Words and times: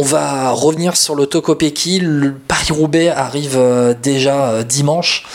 On 0.00 0.02
va 0.02 0.52
revenir 0.52 0.96
sur 0.96 1.14
l'autocopéki. 1.14 2.00
Le 2.00 2.32
Paris-Roubaix 2.32 3.10
arrive 3.10 3.60
déjà 4.02 4.62
dimanche. 4.62 5.26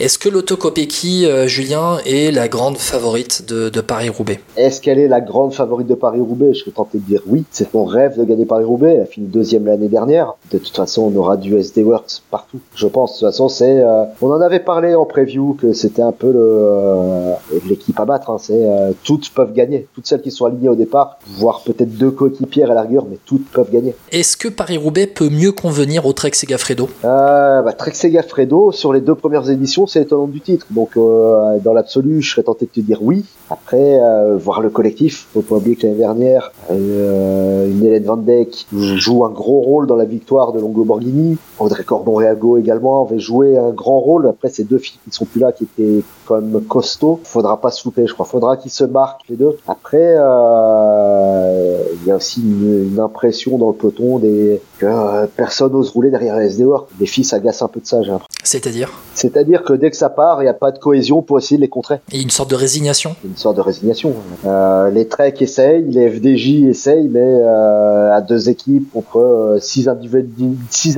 Est-ce 0.00 0.18
que 0.18 0.30
l'autocopéki, 0.30 1.26
euh, 1.26 1.46
Julien, 1.46 1.98
est 2.06 2.34
la 2.34 2.48
grande 2.48 2.78
favorite 2.78 3.46
de, 3.46 3.80
Paris-Roubaix 3.82 4.40
Est-ce 4.56 4.80
qu'elle 4.80 4.98
est 4.98 5.08
la 5.08 5.20
grande 5.20 5.52
favorite 5.52 5.88
de 5.88 5.94
Paris-Roubaix? 5.94 6.54
Je 6.54 6.60
serais 6.60 6.70
tenté 6.70 6.96
de 6.96 7.04
dire 7.04 7.20
oui. 7.26 7.44
C'est 7.50 7.74
mon 7.74 7.84
rêve 7.84 8.18
de 8.18 8.24
gagner 8.24 8.46
Paris-Roubaix. 8.46 8.94
Elle 8.94 9.02
a 9.02 9.04
fini 9.04 9.26
deuxième 9.26 9.66
l'année 9.66 9.88
dernière. 9.88 10.36
De 10.52 10.56
toute 10.56 10.74
façon, 10.74 11.12
on 11.14 11.18
aura 11.18 11.36
du 11.36 11.54
SD 11.54 11.82
Works 11.82 12.22
partout. 12.30 12.60
Je 12.74 12.86
pense. 12.86 13.12
De 13.12 13.18
toute 13.18 13.28
façon, 13.28 13.50
c'est. 13.50 13.82
Euh, 13.82 14.04
on 14.22 14.30
en 14.30 14.40
avait 14.40 14.60
parlé 14.60 14.94
en 14.94 15.04
preview 15.04 15.52
que 15.60 15.74
c'était 15.74 16.00
un 16.00 16.12
peu 16.12 16.32
le 16.32 16.38
euh, 16.40 17.34
l'équipe 17.68 18.00
à 18.00 18.06
battre. 18.06 18.30
Hein. 18.30 18.38
C'est 18.40 18.66
toutes 19.04 19.28
peuvent 19.28 19.52
gagner. 19.52 19.86
Toutes 19.94 20.06
celles 20.06 20.22
qui 20.22 20.30
sont 20.30 20.46
alignées 20.46 20.70
au 20.70 20.76
départ, 20.76 21.18
voire 21.26 21.60
peut-être 21.60 21.98
deux 21.98 22.10
coéquipières 22.10 22.70
à 22.70 22.74
la 22.74 22.82
rigueur, 22.82 23.04
mais 23.10 23.18
toutes 23.26 23.46
peuvent 23.50 23.70
gagner. 23.70 23.94
Est-ce 24.12 24.38
que 24.38 24.48
Paris-Roubaix 24.48 25.08
peut 25.08 25.28
mieux 25.28 25.52
convenir 25.52 26.06
au 26.06 26.14
Trek 26.14 26.30
Segafredo? 26.32 26.88
Bah, 27.02 27.74
Trek 27.76 27.92
Segafredo 27.92 28.72
sur 28.72 28.94
les 28.94 29.02
deux 29.02 29.14
premières 29.14 29.50
éditions 29.50 29.86
c'est 29.90 30.02
étonnant 30.02 30.26
du 30.26 30.40
titre. 30.40 30.66
Donc 30.70 30.96
euh, 30.96 31.58
dans 31.58 31.72
l'absolu, 31.72 32.22
je 32.22 32.30
serais 32.30 32.42
tenté 32.42 32.66
de 32.66 32.70
te 32.70 32.80
dire 32.80 33.02
oui. 33.02 33.24
Après, 33.50 33.98
euh, 34.00 34.36
voir 34.36 34.60
le 34.60 34.70
collectif, 34.70 35.26
faut 35.32 35.42
pas 35.42 35.56
oublier 35.56 35.76
que 35.76 35.86
l'année 35.86 35.98
dernière, 35.98 36.52
euh, 36.70 37.66
Van 38.04 38.16
Dijk 38.16 38.66
joue 38.72 39.24
un 39.24 39.30
gros 39.30 39.60
rôle 39.60 39.86
dans 39.86 39.96
la 39.96 40.04
victoire 40.04 40.52
de 40.52 40.60
Longo 40.60 40.84
Borghini. 40.84 41.38
Audrey 41.58 41.84
Cordon-Réago 41.84 42.58
également 42.58 43.06
avait 43.06 43.18
joué 43.18 43.58
un 43.58 43.70
grand 43.70 44.00
rôle. 44.00 44.28
Après, 44.28 44.48
ces 44.48 44.64
deux 44.64 44.78
filles 44.78 44.98
qui 45.04 45.10
ne 45.10 45.14
sont 45.14 45.24
plus 45.24 45.40
là, 45.40 45.52
qui 45.52 45.64
étaient 45.64 46.02
quand 46.26 46.40
même 46.40 46.60
costauds, 46.62 47.20
faudra 47.24 47.60
pas 47.60 47.70
se 47.70 47.84
louper, 47.84 48.06
je 48.06 48.14
crois. 48.14 48.26
Faudra 48.26 48.56
qu'ils 48.56 48.70
se 48.70 48.84
marquent 48.84 49.28
les 49.28 49.36
deux. 49.36 49.56
Après, 49.66 50.14
il 50.14 52.06
y 52.06 52.10
a 52.10 52.16
aussi 52.16 52.40
une, 52.40 52.98
impression 53.00 53.56
dans 53.56 53.68
le 53.68 53.74
peloton 53.74 54.18
des 54.18 54.60
que 54.78 55.26
personne 55.36 55.72
n'ose 55.72 55.90
rouler 55.90 56.10
derrière 56.10 56.36
les 56.36 56.46
SD 56.46 56.66
Les 56.98 57.06
filles 57.06 57.24
s'agacent 57.24 57.62
un 57.62 57.68
peu 57.68 57.80
de 57.80 57.86
ça, 57.86 58.02
j'ai 58.02 58.10
l'impression. 58.10 58.30
C'est-à-dire? 58.42 58.90
C'est-à-dire 59.14 59.62
que 59.62 59.74
dès 59.74 59.90
que 59.90 59.96
ça 59.96 60.08
part, 60.08 60.40
il 60.42 60.44
n'y 60.44 60.50
a 60.50 60.54
pas 60.54 60.72
de 60.72 60.78
cohésion 60.78 61.22
pour 61.22 61.38
essayer 61.38 61.56
de 61.56 61.62
les 61.62 61.68
contrer. 61.68 61.96
Et 62.10 62.20
une 62.20 62.30
sorte 62.30 62.50
de 62.50 62.56
résignation? 62.56 63.14
Une 63.24 63.36
sorte 63.36 63.56
de 63.56 63.60
résignation. 63.60 64.14
Euh, 64.46 64.90
les 64.90 65.06
Trek 65.06 65.34
essayent, 65.40 65.84
les 65.84 66.08
FDJ 66.08 66.64
essayent, 66.64 67.08
mais 67.08 67.20
euh, 67.22 67.89
à 68.12 68.20
deux 68.20 68.48
équipes 68.48 68.90
contre 68.92 69.18
euh, 69.18 69.58
six, 69.60 69.88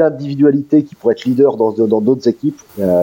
individualités 0.01 0.85
qui 0.85 0.95
pourraient 0.95 1.15
être 1.15 1.25
leaders 1.25 1.57
dans 1.57 2.01
d'autres 2.01 2.29
équipes, 2.29 2.61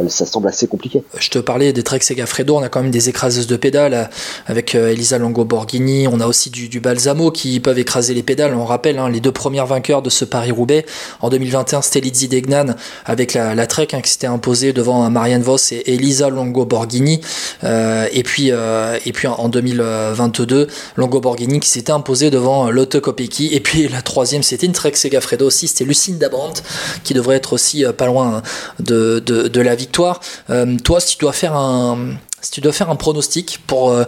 ça 0.08 0.26
semble 0.26 0.48
assez 0.48 0.68
compliqué. 0.68 1.04
Je 1.18 1.30
te 1.30 1.40
parlais 1.40 1.73
des 1.73 1.84
Trek 1.84 2.00
Segafredo, 2.02 2.56
on 2.56 2.62
a 2.62 2.70
quand 2.70 2.82
même 2.82 2.92
des 2.92 3.10
écraseuses 3.10 3.48
de 3.48 3.56
pédales 3.56 4.10
avec 4.48 4.76
Elisa 4.76 5.17
Longo-Borghini, 5.17 6.08
on 6.08 6.20
a 6.20 6.28
aussi 6.28 6.50
du, 6.50 6.80
Balsamo 6.80 7.32
qui 7.32 7.60
peuvent 7.60 7.80
écraser 7.80 8.14
les 8.14 8.23
pédales. 8.23 8.54
On 8.56 8.66
rappelle 8.66 8.98
hein, 9.00 9.10
les 9.10 9.20
deux 9.20 9.32
premières 9.32 9.66
vainqueurs 9.66 10.02
de 10.02 10.10
ce 10.10 10.26
Paris-Roubaix 10.26 10.86
en 11.22 11.30
2021, 11.30 11.82
c'était 11.82 12.02
Lizzie 12.02 12.28
Degnan 12.28 12.76
avec 13.06 13.34
la, 13.34 13.67
Trek 13.67 13.90
hein, 13.94 14.02
qui 14.02 14.12
s'était 14.12 14.28
imposée 14.28 14.73
devant 14.73 15.10
Marianne 15.10 15.42
Voss 15.42 15.72
et 15.72 15.84
Elisa 15.94 16.30
Longo-Borghini. 16.30 17.22
et 17.64 18.23
puis, 18.23 18.50
et 18.50 19.12
puis 19.14 19.28
en 19.28 19.50
2022, 19.50 20.67
Longo 20.95 21.22
Borghini 21.22 21.60
qui 21.60 21.70
s'était 21.70 21.92
imposé 21.92 22.30
devant 22.30 22.70
Lotte 22.70 23.00
Kopecky. 23.00 23.50
Et 23.54 23.60
puis 23.60 23.79
la 23.88 24.02
troisième, 24.02 24.44
c'était 24.44 24.66
une 24.66 24.74
Trek 24.74 24.96
Segafredo 24.96 25.48
aussi, 25.48 25.68
c'était 25.68 25.86
Lucine 25.86 26.18
Dabrandt 26.18 26.62
qui 27.04 27.14
devrait 27.14 27.38
être 27.38 27.54
aussi 27.54 27.86
euh, 27.86 27.94
pas 27.94 28.06
loin 28.06 28.42
de, 28.80 29.20
de, 29.20 29.62
la 29.62 29.76
victoire. 29.76 30.20
Euh, 30.50 30.78
toi, 30.84 31.00
si 31.00 31.18
tu 31.18 31.26
dois 31.26 31.34
faire 31.34 31.56
un, 31.56 32.16
si 32.42 32.52
tu 32.52 32.62
dois 32.62 32.72
faire 32.72 32.90
un 32.90 32.96
pronostic 32.96 33.60
pour 33.68 33.92
euh, 33.92 34.04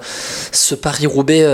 ce 0.51 0.75
Paris-Roubaix 0.75 1.45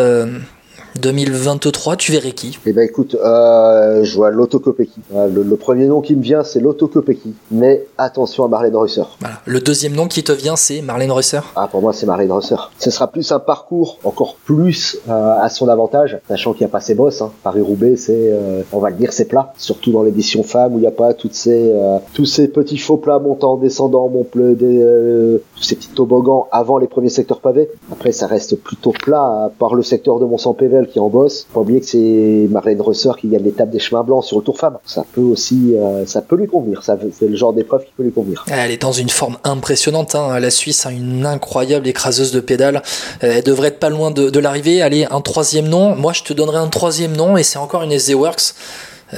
2023, 0.98 1.95
tu 1.95 2.12
verrais 2.12 2.31
qui? 2.31 2.58
Eh 2.66 2.73
ben 2.73 2.84
écoute, 2.84 3.16
euh, 3.16 4.03
je 4.03 4.16
vois 4.16 4.31
l'autocopéki. 4.31 5.02
Le, 5.14 5.56
premier 5.56 5.88
nom 5.88 6.02
qui 6.02 6.16
me 6.16 6.22
vient, 6.22 6.44
c'est 6.44 6.59
l'autocopéki. 6.59 7.34
Mais 7.52 7.86
attention 7.98 8.45
à 8.45 8.48
Marlène 8.48 8.76
Reusser. 8.76 9.04
Voilà. 9.20 9.36
Le 9.45 9.59
deuxième 9.59 9.94
nom 9.94 10.08
qui 10.08 10.23
te 10.23 10.31
vient, 10.31 10.56
c'est 10.56 10.81
Marlène 10.81 11.12
Reusser 11.12 11.39
Ah, 11.56 11.67
pour 11.67 11.81
moi, 11.81 11.94
c'est 11.94 12.06
Marlène 12.06 12.32
Reusser. 12.32 12.55
Ce 12.80 12.92
sera 12.92 13.08
plus 13.08 13.32
un 13.32 13.39
parcours 13.39 13.99
encore 14.04 14.36
plus 14.45 14.98
euh, 15.10 15.39
à 15.39 15.49
son 15.49 15.70
avantage, 15.70 16.20
sachant 16.27 16.54
qu'il 16.54 16.66
n'y 16.66 16.70
a 16.70 16.71
pas 16.71 16.82
ses 16.82 16.95
bosses. 16.95 17.21
Hein. 17.21 17.32
Paris-Roubaix, 17.44 17.95
c'est, 17.95 18.14
euh, 18.16 18.61
on 18.71 18.80
va 18.80 18.89
le 18.89 18.95
dire, 18.95 19.14
c'est 19.14 19.26
plat. 19.26 19.54
Surtout 19.58 19.92
dans 19.92 20.04
l'édition 20.04 20.44
femme 20.44 20.73
où 20.73 20.77
il 20.77 20.82
n'y 20.82 20.88
a 20.88 20.92
pas 20.92 21.14
toutes 21.14 21.36
ces, 21.36 21.71
euh, 21.71 21.98
tous 22.14 22.26
ces 22.26 22.48
petits 22.48 22.77
faux 22.77 22.98
plats 22.98 23.20
montants, 23.20 23.58
descendants, 23.58 24.10
mon 24.10 24.23
pleu, 24.23 24.55
des, 24.55 25.39
ces 25.61 25.76
petits 25.76 25.89
toboggans 25.89 26.48
avant 26.52 26.77
les 26.77 26.88
premiers 26.88 27.10
secteurs 27.10 27.39
pavés. 27.39 27.70
Après, 27.92 28.11
ça 28.11 28.27
reste 28.27 28.55
plutôt 28.58 28.92
plat, 28.92 29.45
à 29.45 29.52
part 29.58 29.76
le 29.76 29.83
secteur 29.83 30.20
de 30.20 30.26
Mont-Saint-Pével 30.26 30.86
qui 30.86 30.86
en 30.95 31.09
bosse. 31.09 31.45
Faut 31.49 31.55
pas 31.55 31.59
oublier 31.61 31.81
que 31.81 31.86
c'est 31.86 32.48
Marlène 32.49 32.81
Resseur 32.81 33.17
qui 33.17 33.27
gagne 33.27 33.43
l'étape 33.43 33.70
des 33.70 33.80
chemins 33.80 34.03
blancs 34.03 34.23
sur 34.23 34.37
le 34.37 34.43
Tour 34.43 34.58
Femme. 34.58 34.77
Ça 34.86 35.05
peut 35.11 35.21
aussi, 35.21 35.75
euh, 35.75 36.05
ça 36.05 36.21
peut 36.21 36.36
lui 36.36 36.48
convenir. 36.48 36.83
C'est 36.83 37.27
le 37.27 37.36
genre 37.36 37.53
d'épreuve 37.53 37.83
qui 37.83 37.92
peut 37.95 38.03
lui 38.03 38.11
convenir. 38.11 38.45
Elle 38.49 38.71
est 38.71 38.81
dans 38.81 38.92
une 38.92 39.09
forme 39.09 39.37
impressionnante. 39.43 40.15
Hein. 40.15 40.39
La 40.39 40.49
Suisse 40.49 40.86
a 40.86 40.92
une 40.92 41.26
incroyable 41.26 41.87
écraseuse 41.87 42.31
de 42.31 42.39
pédales. 42.39 42.81
Euh, 43.23 43.33
elle 43.37 43.43
devrait 43.43 43.70
être 43.70 43.80
pas 43.80 43.89
loin 43.89 44.11
de, 44.11 44.30
de 44.30 44.39
l'arrivée. 44.39 44.81
Allez, 44.81 45.05
un 45.09 45.21
troisième 45.21 45.67
nom. 45.67 45.95
Moi, 45.95 46.14
je 46.14 46.23
te 46.23 46.33
donnerai 46.33 46.58
un 46.58 46.67
troisième 46.67 47.15
nom 47.15 47.37
et 47.37 47.43
c'est 47.43 47.59
encore 47.59 47.83
une 47.83 47.92
SD 47.92 48.14
Works 48.14 48.53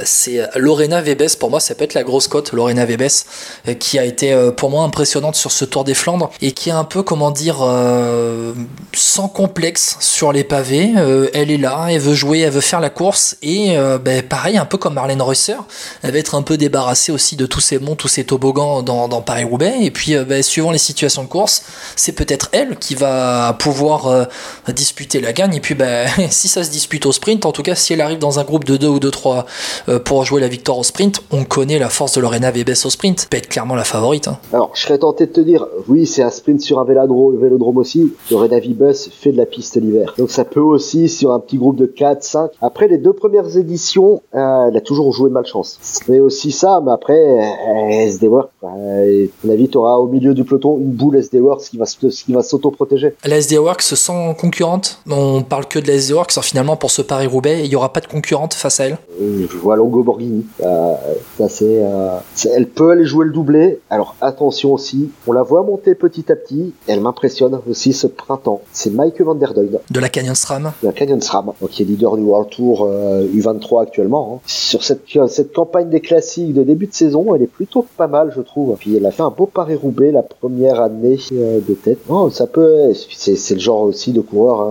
c'est 0.04 0.48
Lorena 0.56 1.02
Vebes. 1.02 1.36
Pour 1.40 1.50
moi, 1.50 1.60
ça 1.60 1.76
peut 1.76 1.84
être 1.84 1.94
la 1.94 2.04
grosse 2.04 2.28
cote, 2.28 2.52
Lorena 2.52 2.86
Vebes, 2.86 3.10
euh, 3.68 3.74
qui 3.74 3.98
a 3.98 4.06
été 4.06 4.34
euh, 4.34 4.52
pour 4.52 4.70
moi 4.70 4.84
impressionnante 4.84 5.36
sur 5.36 5.52
ce 5.52 5.66
Tour 5.66 5.84
des 5.84 5.94
Flandres 5.94 6.30
et 6.42 6.52
qui 6.52 6.70
est 6.70 6.74
un 6.74 6.84
peu, 6.84 7.02
comment 7.02 7.32
dire, 7.32 7.58
euh, 7.62 8.54
sans 8.94 9.28
complexe 9.28 9.98
sur 10.00 10.32
les 10.32 10.44
pavés. 10.44 10.92
elle 11.34 11.52
est 11.52 11.58
là, 11.58 11.88
elle 11.90 12.00
veut 12.00 12.14
jouer, 12.14 12.40
elle 12.40 12.52
veut 12.52 12.62
faire 12.62 12.80
la 12.80 12.90
course 12.90 13.38
et 13.42 13.76
ben, 14.04 14.22
pareil, 14.22 14.58
un 14.58 14.66
peu 14.66 14.78
comme 14.78 14.94
Marlène 14.94 15.22
Reusser, 15.22 15.56
elle 16.04 16.12
va 16.12 16.18
être 16.18 16.36
un 16.36 16.42
peu 16.42 16.58
débarrassée 16.58 17.12
aussi 17.12 17.36
de 17.36 17.46
tous 17.46 17.60
ces 17.60 17.80
monts, 17.80 17.96
tous 17.96 18.08
ces 18.08 18.24
toboggans 18.24 18.82
dans, 18.84 19.22
Paris-Roubaix. 19.22 19.76
Et 19.82 19.92
puis, 19.92 20.16
ben, 20.16 20.42
suivant 20.44 20.72
les 20.72 20.78
situations 20.78 21.24
de 21.24 21.28
course, 21.28 21.64
c'est 21.96 22.14
peut-être 22.14 22.50
elle 22.52 22.78
qui 22.78 22.96
va 22.96 23.56
pouvoir 23.60 24.28
disputer 24.68 25.22
la 25.22 25.34
gagne. 25.34 25.56
Et 25.56 25.60
puis, 25.60 25.76
ben, 25.76 26.10
si 26.30 26.48
ça 26.48 26.64
se 26.64 26.70
dispute 26.70 27.06
au 27.06 27.12
sprint, 27.12 27.46
en 27.46 27.52
tout 27.52 27.64
cas, 27.64 27.76
si 27.76 27.94
elle 27.94 28.02
arrive 28.02 28.20
dans 28.20 28.40
un 28.40 28.44
groupe 28.44 28.64
de 28.64 28.78
2 28.78 28.88
ou 28.88 29.00
de 29.00 29.10
3 29.10 29.46
euh, 29.88 30.00
pour 30.00 30.24
jouer 30.26 30.42
la 30.42 30.48
victoire 30.48 30.78
au 30.78 30.84
sprint, 30.84 31.22
on 31.32 31.44
connaît 31.44 31.80
la 31.80 31.90
force 31.90 32.16
de 32.16 32.22
Lorena 32.22 32.52
Vebes 32.52 32.70
au 32.86 32.90
sprint. 32.90 33.28
Peut 33.30 33.38
être 33.38 33.50
clairement 33.50 33.76
la 33.76 33.84
favorite. 33.84 34.28
Hein. 34.28 34.38
Alors, 34.54 34.72
je 34.74 34.82
serais 34.82 34.98
tenté 34.98 35.26
de 35.26 35.32
te 35.32 35.42
dire, 35.42 35.68
oui, 35.88 36.06
c'est 36.06 36.24
un 36.24 36.30
sprint 36.30 36.62
sur 36.62 36.80
un 36.80 36.86
vélodrome, 36.86 37.40
vélodrome 37.40 37.78
aussi. 37.78 38.14
Lorena 38.32 38.60
fait 38.60 39.32
de 39.32 39.38
la 39.38 39.46
piste 39.46 39.78
l'hiver. 39.80 40.14
Donc, 40.18 40.32
ça 40.32 40.46
peut 40.46 40.60
aussi 40.60 41.10
sur 41.10 41.32
un 41.32 41.40
petit 41.40 41.58
groupe 41.58 41.76
de 41.76 41.86
4, 41.86 42.24
5. 42.24 42.52
Après 42.62 42.88
les 42.88 42.98
deux 42.98 43.14
premières 43.14 43.58
éditions, 43.58 44.22
euh, 44.36 44.68
elle 44.68 44.78
a 44.78 44.82
toujours 44.82 45.14
joué 45.14 45.30
de 45.30 45.34
malchance. 45.34 45.78
C'est 45.82 46.20
aussi 46.20 46.52
ça, 46.52 46.82
mais 46.84 46.92
après, 46.92 47.14
euh, 47.14 47.90
SD 47.90 48.28
Works, 48.28 48.50
euh, 48.64 49.28
la 49.44 49.56
vie, 49.56 49.70
aura 49.76 50.00
au 50.00 50.08
milieu 50.08 50.34
du 50.34 50.44
peloton 50.44 50.78
une 50.78 50.92
boule 50.92 51.16
SD 51.16 51.40
Works 51.40 51.64
qui 51.70 51.78
va, 51.78 51.86
qui 51.86 52.34
va 52.34 52.42
s'auto-protéger. 52.42 53.14
La 53.26 53.38
SD 53.38 53.58
Works 53.58 53.82
sans 53.82 54.34
concurrente, 54.34 55.00
on 55.10 55.44
parle 55.44 55.68
que 55.68 55.80
de 55.80 55.88
la 55.88 55.94
SD 55.94 56.14
Works, 56.14 56.40
finalement 56.42 56.76
pour 56.76 56.92
ce 56.92 57.02
Paris-Roubaix, 57.02 57.62
il 57.64 57.70
n'y 57.70 57.76
aura 57.76 57.94
pas 57.94 58.02
de 58.02 58.08
concurrente 58.08 58.54
face 58.54 58.80
à 58.80 58.86
elle? 58.86 58.98
Je 59.20 59.58
vois 59.70 59.78
Longo 59.78 60.04
Borghini. 60.04 60.46
Euh, 60.62 60.94
ça 61.38 61.48
euh, 61.62 62.18
c'est, 62.34 62.50
elle 62.50 62.68
peut 62.68 62.92
aller 62.92 63.06
jouer 63.06 63.26
le 63.26 63.32
doublé. 63.32 63.80
Alors 63.90 64.16
attention 64.20 64.74
aussi, 64.74 65.12
on 65.28 65.32
la 65.32 65.44
voit 65.44 65.62
monter 65.64 65.96
petit 65.96 66.32
à 66.32 66.36
petit. 66.36 66.74
Elle 66.88 67.02
m'impressionne 67.02 67.60
aussi 67.70 67.94
ce 67.94 68.08
printemps. 68.08 68.62
C'est 68.74 68.92
Mike 68.92 69.22
van 69.22 69.36
der. 69.36 69.54
De 69.54 70.00
la 70.00 70.10
Canyon 70.10 70.36
SRAM. 70.36 70.72
De 70.82 70.88
la 70.88 70.94
Canyon 70.94 71.22
SRAM, 71.22 71.52
qui 71.70 71.84
est 71.84 71.86
leader 71.86 72.18
du 72.18 72.24
World 72.24 72.50
Tour 72.50 72.88
U23 72.88 73.78
euh, 73.78 73.82
actuellement. 73.82 74.36
Hein. 74.36 74.42
Sur 74.46 74.84
cette, 74.84 75.02
cette 75.28 75.54
campagne 75.54 75.90
des 75.90 76.02
classiques 76.02 76.54
de 76.54 76.64
début 76.64 76.88
de 76.88 76.94
saison, 76.94 77.36
elle 77.36 77.44
est 77.44 77.48
plutôt 77.48 77.86
pas 77.98 78.08
mal, 78.08 78.34
je 78.36 78.42
trouve. 78.42 78.76
Puis 78.80 78.96
elle 78.96 79.06
a 79.06 79.12
fait 79.12 79.24
un 79.24 79.30
beau 79.30 79.46
Paris-Roubaix 79.46 80.12
la 80.12 80.24
première 80.24 80.82
année 80.82 81.18
de 81.32 81.74
tête. 81.74 82.00
Oh, 82.10 82.30
ça 82.30 82.48
peut, 82.48 82.94
c'est, 83.16 83.54
le 83.54 83.60
genre 83.60 83.82
aussi 83.82 84.12
de 84.12 84.22
coureur 84.22 84.70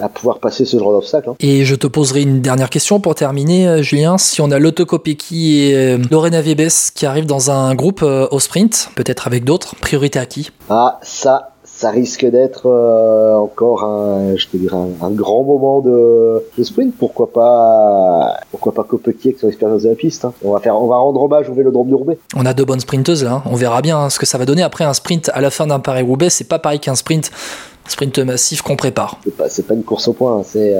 à 0.00 0.08
pouvoir 0.08 0.38
passer 0.38 0.64
ce 0.64 0.78
genre 0.78 0.92
d'obstacle. 0.92 1.30
Hein. 1.30 1.36
Et 1.40 1.64
je 1.64 1.74
te 1.74 1.86
poserai 1.86 2.22
une 2.22 2.40
dernière 2.40 2.70
question 2.70 3.00
pour 3.00 3.14
terminer, 3.14 3.82
Julien. 3.82 4.18
Si 4.18 4.39
on 4.40 4.50
a 4.50 4.58
l'autocopéki 4.58 5.62
et 5.62 5.76
euh, 5.76 5.98
Lorena 6.10 6.40
Vebes 6.40 6.70
qui 6.94 7.06
arrivent 7.06 7.26
dans 7.26 7.50
un 7.50 7.74
groupe 7.74 8.02
euh, 8.02 8.26
au 8.30 8.40
sprint, 8.40 8.90
peut-être 8.96 9.26
avec 9.26 9.44
d'autres. 9.44 9.74
Priorité 9.76 10.18
à 10.18 10.26
qui? 10.26 10.50
Ah, 10.68 10.98
ça, 11.02 11.50
ça 11.64 11.90
risque 11.90 12.24
d'être 12.24 12.66
euh, 12.66 13.34
encore 13.36 13.84
un, 13.84 14.36
je 14.36 14.46
te 14.48 14.56
dirais, 14.56 14.76
un, 14.76 15.10
grand 15.10 15.44
moment 15.44 15.80
de, 15.80 16.42
sprint. 16.62 16.94
Pourquoi 16.98 17.32
pas, 17.32 18.38
pourquoi 18.50 18.72
pas 18.72 18.84
Kopecky 18.84 19.28
avec 19.28 19.40
son 19.40 19.48
expérience 19.48 19.82
de 19.82 19.90
la 19.90 19.94
piste. 19.94 20.24
Hein. 20.24 20.32
On 20.44 20.52
va 20.52 20.60
faire, 20.60 20.80
on 20.80 20.86
va 20.86 20.96
rendre 20.96 21.22
hommage 21.22 21.48
au 21.48 21.54
Vélodrome 21.54 21.88
du 21.88 21.94
Roubaix. 21.94 22.18
On 22.34 22.46
a 22.46 22.54
deux 22.54 22.64
bonnes 22.64 22.80
sprinteuses 22.80 23.24
là. 23.24 23.32
Hein. 23.32 23.42
On 23.46 23.56
verra 23.56 23.82
bien 23.82 23.98
hein, 23.98 24.10
ce 24.10 24.18
que 24.18 24.26
ça 24.26 24.38
va 24.38 24.46
donner. 24.46 24.62
Après 24.62 24.84
un 24.84 24.94
sprint 24.94 25.30
à 25.34 25.40
la 25.40 25.50
fin 25.50 25.66
d'un 25.66 25.80
Paris 25.80 26.02
Roubaix, 26.02 26.30
c'est 26.30 26.48
pas 26.48 26.58
pareil 26.58 26.80
qu'un 26.80 26.94
sprint 26.94 27.30
sprint 27.88 28.20
massif 28.20 28.62
qu'on 28.62 28.76
prépare. 28.76 29.18
C'est 29.24 29.36
pas, 29.36 29.48
pas 29.68 29.74
une 29.74 29.82
course 29.82 30.06
au 30.06 30.12
point. 30.12 30.42
C'est, 30.44 30.76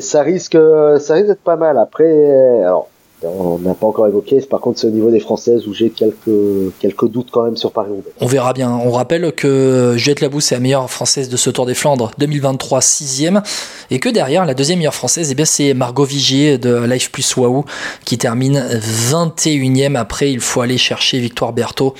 ça 0.00 0.22
risque, 0.22 0.58
ça 0.98 1.14
risque 1.14 1.28
d'être 1.28 1.44
pas 1.44 1.56
mal. 1.56 1.78
Après, 1.78 2.62
alors 2.62 2.88
on 3.22 3.58
n'a 3.58 3.74
pas 3.74 3.86
encore 3.86 4.06
évoqué. 4.06 4.40
Par 4.40 4.60
contre, 4.60 4.80
c'est 4.80 4.86
au 4.86 4.90
niveau 4.90 5.10
des 5.10 5.20
Françaises 5.20 5.66
où 5.66 5.74
j'ai 5.74 5.90
quelques, 5.90 7.04
doutes 7.04 7.30
quand 7.30 7.42
même 7.42 7.56
sur 7.56 7.72
Paris-Roubaix. 7.72 8.10
On 8.20 8.26
verra 8.26 8.52
bien. 8.52 8.70
On 8.70 8.90
rappelle 8.92 9.32
que 9.32 9.94
Juliette 9.96 10.20
Labousse 10.20 10.52
est 10.52 10.54
la 10.54 10.60
meilleure 10.60 10.90
Française 10.90 11.28
de 11.28 11.36
ce 11.36 11.50
Tour 11.50 11.66
des 11.66 11.74
Flandres 11.74 12.12
2023, 12.18 12.80
6ème. 12.80 13.42
Et 13.90 13.98
que 13.98 14.08
derrière, 14.08 14.44
la 14.46 14.54
deuxième 14.54 14.78
meilleure 14.78 14.94
Française, 14.94 15.34
eh 15.36 15.44
c'est 15.44 15.74
Margot 15.74 16.04
Vigier 16.04 16.58
de 16.58 16.84
Life 16.84 17.10
Plus 17.10 17.36
Waouh 17.36 17.64
qui 18.04 18.16
termine 18.18 18.58
21ème. 18.58 19.96
Après, 19.96 20.30
il 20.32 20.40
faut 20.40 20.60
aller 20.60 20.78
chercher 20.78 21.18
Victoire 21.18 21.52
Berthaud 21.52 21.94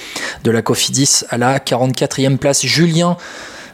de 0.44 0.50
la 0.50 0.62
Cofidis 0.62 1.22
à 1.28 1.38
la 1.38 1.58
44e 1.58 2.38
place. 2.38 2.64
Julien 2.64 3.16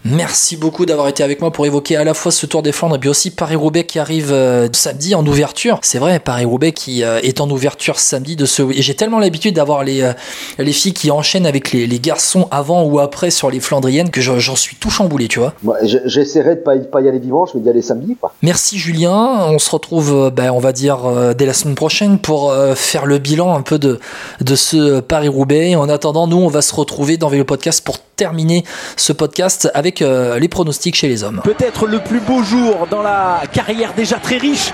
Merci 0.08 0.56
beaucoup 0.56 0.86
d'avoir 0.86 1.08
été 1.08 1.22
avec 1.24 1.40
moi 1.40 1.50
pour 1.50 1.66
évoquer 1.66 1.96
à 1.96 2.04
la 2.04 2.14
fois 2.14 2.30
ce 2.30 2.46
Tour 2.46 2.62
des 2.62 2.72
Flandres 2.72 2.96
et 2.96 2.98
puis 2.98 3.08
aussi 3.08 3.30
Paris-Roubaix 3.30 3.84
qui 3.84 3.98
arrive 3.98 4.32
euh, 4.32 4.68
samedi 4.72 5.14
en 5.14 5.26
ouverture. 5.26 5.78
C'est 5.82 5.98
vrai, 5.98 6.20
Paris-Roubaix 6.20 6.72
qui 6.72 7.02
euh, 7.02 7.18
est 7.22 7.40
en 7.40 7.50
ouverture 7.50 7.98
samedi 7.98 8.36
de 8.36 8.46
ce. 8.46 8.62
Et 8.62 8.82
j'ai 8.82 8.94
tellement 8.94 9.18
l'habitude 9.18 9.56
d'avoir 9.56 9.82
les, 9.82 10.02
euh, 10.02 10.12
les 10.58 10.72
filles 10.72 10.92
qui 10.92 11.10
enchaînent 11.10 11.46
avec 11.46 11.72
les, 11.72 11.86
les, 11.86 11.98
garçons 11.98 12.46
avant 12.50 12.84
ou 12.84 13.00
après 13.00 13.30
sur 13.30 13.50
les 13.50 13.58
Flandriennes 13.58 14.10
que 14.10 14.20
j'en 14.20 14.54
suis 14.54 14.76
tout 14.76 14.90
chamboulé, 14.90 15.26
tu 15.26 15.40
vois. 15.40 15.54
J'essaierai 15.82 16.56
de 16.56 16.60
pas, 16.60 16.76
pas 16.78 17.00
y 17.00 17.08
aller 17.08 17.18
dimanche, 17.18 17.50
mais 17.54 17.60
d'y 17.60 17.68
aller 17.68 17.82
samedi. 17.82 18.16
Quoi. 18.20 18.32
Merci 18.42 18.78
Julien. 18.78 19.48
On 19.48 19.58
se 19.58 19.70
retrouve, 19.70 20.30
ben, 20.30 20.50
on 20.50 20.60
va 20.60 20.72
dire, 20.72 21.34
dès 21.34 21.46
la 21.46 21.52
semaine 21.52 21.74
prochaine 21.74 22.18
pour 22.18 22.54
faire 22.74 23.06
le 23.06 23.18
bilan 23.18 23.56
un 23.56 23.62
peu 23.62 23.78
de, 23.78 23.98
de 24.40 24.54
ce 24.54 25.00
Paris-Roubaix. 25.00 25.74
En 25.74 25.88
attendant, 25.88 26.26
nous, 26.26 26.38
on 26.38 26.48
va 26.48 26.62
se 26.62 26.74
retrouver 26.74 27.16
dans 27.16 27.28
Vélo 27.28 27.44
Podcast 27.44 27.84
pour 27.84 27.98
terminer 28.16 28.64
ce 28.96 29.12
podcast 29.12 29.70
avec 29.74 30.02
euh, 30.02 30.38
les 30.38 30.48
pronostics 30.48 30.96
chez 30.96 31.08
les 31.08 31.22
hommes. 31.22 31.40
Peut-être 31.44 31.86
le 31.86 32.00
plus 32.00 32.20
beau 32.20 32.42
jour 32.42 32.88
dans 32.90 33.02
la 33.02 33.42
carrière 33.52 33.92
déjà 33.94 34.16
très 34.16 34.38
riche 34.38 34.72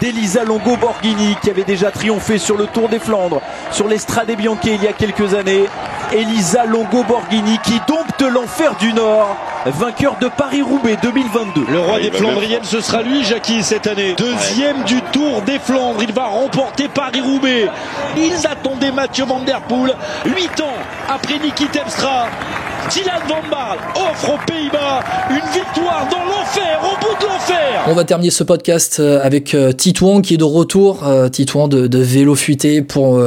d'Elisa 0.00 0.44
Longo 0.44 0.76
Borghini 0.76 1.36
qui 1.42 1.50
avait 1.50 1.64
déjà 1.64 1.90
triomphé 1.90 2.38
sur 2.38 2.56
le 2.56 2.66
Tour 2.66 2.88
des 2.88 2.98
Flandres, 2.98 3.40
sur 3.70 3.88
l'Estrade 3.88 4.30
Bianche 4.36 4.54
il 4.64 4.82
y 4.82 4.86
a 4.86 4.92
quelques 4.92 5.34
années. 5.34 5.64
Elisa 6.12 6.64
Longo 6.64 7.02
Borghini 7.02 7.58
qui 7.64 7.80
dompte 7.88 8.22
l'enfer 8.22 8.76
du 8.78 8.92
Nord, 8.92 9.36
vainqueur 9.66 10.16
de 10.20 10.28
Paris-Roubaix 10.28 10.96
2022. 11.02 11.64
Le 11.68 11.80
roi 11.80 11.98
des 11.98 12.10
Flandriennes, 12.10 12.62
ce 12.62 12.80
sera 12.80 13.02
lui, 13.02 13.24
Jackie, 13.24 13.62
cette 13.62 13.86
année. 13.86 14.14
Deuxième 14.16 14.84
du 14.84 15.00
Tour 15.12 15.42
des 15.42 15.58
Flandres, 15.58 16.02
il 16.02 16.12
va 16.12 16.26
remporter 16.26 16.88
Paris-Roubaix. 16.88 17.68
Ils 18.16 18.46
attendaient 18.46 18.92
Mathieu 18.92 19.24
Van 19.24 19.40
Der 19.40 19.60
Poel, 19.62 19.94
8 20.24 20.60
ans 20.60 20.76
après 21.08 21.38
Niki 21.38 21.66
Temstra. 21.66 22.26
Dylan 22.90 23.22
Van 23.28 23.76
offre 23.94 24.34
aux 24.34 24.46
Pays-Bas 24.46 25.02
une 25.30 25.52
victoire 25.52 26.06
dans 26.10 26.24
l'enfer, 26.24 26.80
au 26.82 26.96
bout 27.00 27.18
de 27.20 27.26
l'enfer. 27.26 27.84
On 27.86 27.94
va 27.94 28.04
terminer 28.04 28.30
ce 28.30 28.44
podcast 28.44 28.98
euh, 29.00 29.20
avec 29.22 29.54
euh, 29.54 29.72
Titouan 29.72 30.20
qui 30.20 30.34
est 30.34 30.38
de 30.38 30.44
retour, 30.44 31.06
euh, 31.06 31.28
Titouan 31.28 31.68
de, 31.68 31.86
de 31.86 31.98
Vélo 31.98 32.34
Futé 32.34 32.82
pour 32.82 33.22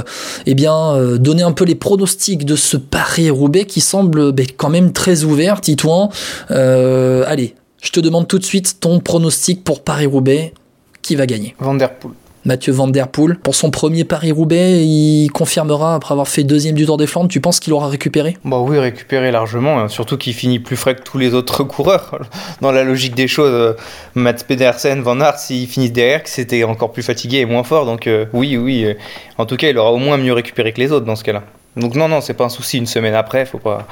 eh 0.45 0.53
bien 0.53 0.97
donner 1.17 1.43
un 1.43 1.51
peu 1.51 1.65
les 1.65 1.75
pronostics 1.75 2.45
de 2.45 2.55
ce 2.55 2.77
Paris-Roubaix 2.77 3.65
qui 3.65 3.81
semble 3.81 4.31
ben, 4.31 4.45
quand 4.55 4.69
même 4.69 4.93
très 4.93 5.23
ouvert. 5.23 5.61
Titouan, 5.61 6.11
allez, 6.49 7.55
je 7.81 7.91
te 7.91 7.99
demande 7.99 8.27
tout 8.27 8.39
de 8.39 8.45
suite 8.45 8.79
ton 8.79 8.99
pronostic 8.99 9.63
pour 9.63 9.83
Paris-Roubaix. 9.83 10.53
Qui 11.01 11.15
va 11.15 11.25
gagner? 11.25 11.55
Van 11.59 11.73
Der 11.73 11.93
Poel. 11.93 12.13
Mathieu 12.47 12.71
Van 12.71 12.87
Der 12.87 13.09
Poel. 13.09 13.37
Pour 13.39 13.55
son 13.55 13.71
premier 13.71 14.05
Paris-Roubaix, 14.05 14.81
il 14.85 15.27
confirmera 15.33 15.95
après 15.95 16.13
avoir 16.13 16.29
fait 16.29 16.45
deuxième 16.45 16.75
du 16.75 16.85
Tour 16.85 16.95
des 16.95 17.05
Flandres. 17.05 17.27
Tu 17.27 17.41
penses 17.41 17.59
qu'il 17.59 17.73
aura 17.73 17.89
récupéré? 17.89 18.37
Bah 18.45 18.59
oui, 18.59 18.79
récupéré 18.79 19.31
largement. 19.31 19.79
Hein. 19.79 19.89
Surtout 19.89 20.17
qu'il 20.17 20.33
finit 20.33 20.59
plus 20.59 20.77
frais 20.77 20.95
que 20.95 21.01
tous 21.01 21.17
les 21.17 21.33
autres 21.33 21.63
coureurs. 21.65 22.21
Dans 22.61 22.71
la 22.71 22.85
logique 22.85 23.15
des 23.15 23.27
choses, 23.27 23.51
euh, 23.51 23.73
Mats 24.15 24.45
Pedersen, 24.47 25.01
Van 25.01 25.19
Aert, 25.19 25.39
s'ils 25.39 25.67
finissent 25.67 25.91
derrière, 25.91 26.21
c'était 26.23 26.63
encore 26.63 26.93
plus 26.93 27.03
fatigué 27.03 27.39
et 27.39 27.45
moins 27.45 27.63
fort. 27.63 27.85
Donc 27.85 28.07
euh, 28.07 28.27
oui, 28.31 28.55
oui. 28.55 28.85
Euh, 28.85 28.93
en 29.37 29.45
tout 29.45 29.57
cas, 29.57 29.67
il 29.67 29.77
aura 29.77 29.91
au 29.91 29.97
moins 29.97 30.15
mieux 30.15 30.31
récupéré 30.31 30.71
que 30.71 30.79
les 30.79 30.93
autres 30.93 31.05
dans 31.05 31.17
ce 31.17 31.25
cas-là. 31.25 31.43
Donc 31.75 31.95
non, 31.95 32.07
non, 32.07 32.21
c'est 32.21 32.33
pas 32.33 32.45
un 32.45 32.49
souci. 32.49 32.77
Une 32.77 32.87
semaine 32.87 33.13
après, 33.13 33.45
faut 33.45 33.59
pas 33.59 33.85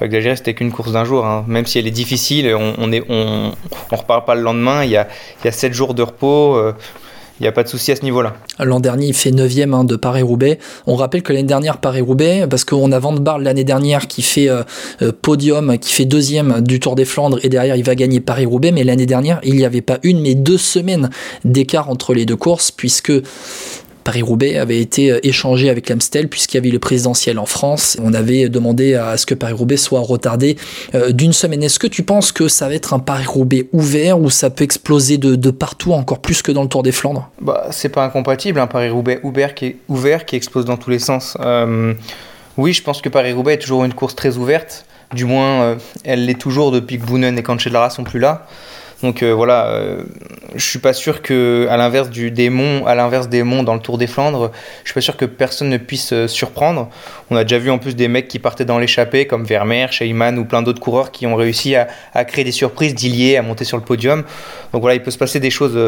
exagérer, 0.00 0.34
c'était 0.34 0.54
qu'une 0.54 0.72
course 0.72 0.90
d'un 0.90 1.04
jour. 1.04 1.24
Hein. 1.24 1.44
Même 1.46 1.66
si 1.66 1.78
elle 1.78 1.86
est 1.86 1.92
difficile, 1.92 2.52
on, 2.52 2.74
on 3.08 3.96
repart 3.96 4.26
pas 4.26 4.34
le 4.34 4.42
lendemain. 4.42 4.82
Il 4.82 4.90
y 4.90 4.96
a, 4.96 5.06
il 5.40 5.44
y 5.44 5.48
a 5.48 5.52
7 5.52 5.72
jours 5.72 5.94
de 5.94 6.02
repos. 6.02 6.60
Il 7.40 7.44
n'y 7.44 7.48
a 7.48 7.52
pas 7.52 7.62
de 7.62 7.68
souci 7.68 7.90
à 7.92 7.96
ce 7.96 8.02
niveau-là. 8.02 8.34
L'an 8.60 8.78
dernier, 8.78 9.08
il 9.08 9.14
fait 9.14 9.30
9ème 9.30 9.74
hein, 9.74 9.84
de 9.84 9.96
Paris-Roubaix. 9.96 10.58
On 10.86 10.94
rappelle 10.94 11.22
que 11.22 11.32
l'année 11.32 11.46
dernière, 11.46 11.78
Paris-Roubaix, 11.78 12.46
parce 12.48 12.64
qu'on 12.64 12.92
a 12.92 12.98
Van 12.98 13.14
l'année 13.38 13.64
dernière 13.64 14.06
qui 14.06 14.22
fait 14.22 14.48
euh, 14.48 14.62
euh, 15.00 15.12
podium, 15.12 15.78
qui 15.78 15.92
fait 15.92 16.04
deuxième 16.04 16.60
du 16.60 16.78
Tour 16.78 16.94
des 16.94 17.04
Flandres, 17.04 17.38
et 17.42 17.48
derrière, 17.48 17.76
il 17.76 17.84
va 17.84 17.94
gagner 17.94 18.20
Paris-Roubaix. 18.20 18.70
Mais 18.70 18.84
l'année 18.84 19.06
dernière, 19.06 19.40
il 19.42 19.56
n'y 19.56 19.64
avait 19.64 19.80
pas 19.80 19.98
une, 20.02 20.20
mais 20.20 20.34
deux 20.34 20.58
semaines 20.58 21.10
d'écart 21.44 21.88
entre 21.90 22.14
les 22.14 22.26
deux 22.26 22.36
courses, 22.36 22.70
puisque 22.70 23.12
Paris-Roubaix 24.02 24.58
avait 24.58 24.80
été 24.80 25.12
euh, 25.12 25.20
échangé 25.22 25.70
avec 25.70 25.88
l'Amstel 25.88 26.28
puisqu'il 26.28 26.56
y 26.56 26.58
avait 26.58 26.70
le 26.70 26.78
présidentiel 26.78 27.38
en 27.38 27.46
France. 27.46 27.96
On 28.02 28.14
avait 28.14 28.48
demandé 28.48 28.94
à 28.94 29.16
ce 29.16 29.26
que 29.26 29.34
Paris-Roubaix 29.34 29.76
soit 29.76 30.00
retardé 30.00 30.56
euh, 30.94 31.12
d'une 31.12 31.32
semaine. 31.32 31.62
Est-ce 31.62 31.78
que 31.78 31.86
tu 31.86 32.02
penses 32.02 32.32
que 32.32 32.48
ça 32.48 32.68
va 32.68 32.74
être 32.74 32.94
un 32.94 32.98
Paris-Roubaix 32.98 33.68
ouvert 33.72 34.20
ou 34.20 34.30
ça 34.30 34.50
peut 34.50 34.64
exploser 34.64 35.18
de, 35.18 35.50
partout 35.50 35.92
encore 35.92 36.20
plus 36.20 36.42
que 36.42 36.52
dans 36.52 36.62
le 36.62 36.68
Tour 36.68 36.82
des 36.82 36.92
Flandres? 36.92 37.30
Bah, 37.40 37.66
c'est 37.70 37.88
pas 37.88 38.04
incompatible, 38.04 38.60
un 38.60 38.66
Paris-Roubaix 38.66 39.20
ouvert 39.22 39.54
qui, 39.54 39.66
est 39.66 39.76
ouvert 39.88 40.24
qui 40.24 40.36
explose 40.36 40.64
dans 40.64 40.76
tous 40.76 40.90
les 40.90 40.98
sens. 40.98 41.36
Euh, 41.40 41.94
oui, 42.56 42.72
je 42.72 42.82
pense 42.82 43.00
que 43.00 43.08
Paris-Roubaix 43.08 43.54
est 43.54 43.58
toujours 43.58 43.84
une 43.84 43.94
course 43.94 44.14
très 44.14 44.36
ouverte. 44.36 44.84
Du 45.14 45.26
moins, 45.26 45.76
elle 46.04 46.24
l'est 46.24 46.40
toujours 46.40 46.70
depuis 46.70 46.98
que 46.98 47.04
Boonen 47.04 47.38
et 47.38 47.42
Cancellara 47.42 47.90
sont 47.90 48.04
plus 48.04 48.18
là. 48.18 48.46
Donc 49.02 49.22
euh, 49.22 49.34
voilà, 49.34 49.66
euh, 49.66 50.04
je 50.54 50.64
suis 50.64 50.78
pas 50.78 50.92
sûr 50.92 51.22
que, 51.22 51.66
à 51.70 51.76
l'inverse 51.76 52.10
du 52.10 52.30
démon, 52.30 52.86
à 52.86 52.94
l'inverse 52.94 53.28
des 53.28 53.42
monts 53.42 53.62
dans 53.62 53.74
le 53.74 53.80
Tour 53.80 53.98
des 53.98 54.06
Flandres, 54.06 54.50
je 54.82 54.88
suis 54.88 54.94
pas 54.94 55.00
sûr 55.00 55.16
que 55.16 55.24
personne 55.24 55.68
ne 55.68 55.78
puisse 55.78 56.12
euh, 56.12 56.26
surprendre. 56.26 56.88
On 57.30 57.36
a 57.36 57.44
déjà 57.44 57.58
vu 57.58 57.70
en 57.70 57.78
plus 57.78 57.96
des 57.96 58.08
mecs 58.08 58.28
qui 58.28 58.38
partaient 58.38 58.64
dans 58.64 58.78
l'échappée, 58.78 59.26
comme 59.26 59.44
Vermeer, 59.44 59.92
Sheyman 59.92 60.38
ou 60.38 60.44
plein 60.44 60.62
d'autres 60.62 60.80
coureurs 60.80 61.10
qui 61.10 61.26
ont 61.26 61.36
réussi 61.36 61.74
à, 61.76 61.88
à 62.14 62.24
créer 62.24 62.44
des 62.44 62.52
surprises, 62.52 62.94
d'Illier 62.94 63.36
à 63.36 63.42
monter 63.42 63.64
sur 63.64 63.76
le 63.76 63.82
podium. 63.84 64.24
Donc 64.72 64.82
voilà, 64.82 64.94
il 64.94 65.02
peut 65.02 65.10
se 65.10 65.18
passer 65.18 65.40
des 65.40 65.50
choses 65.50 65.78